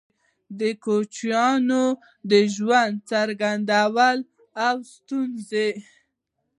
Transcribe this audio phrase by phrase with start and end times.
[0.59, 1.83] د کوچيانو
[2.29, 4.23] د ژوند څرنګوالی
[4.67, 5.69] او ستونزي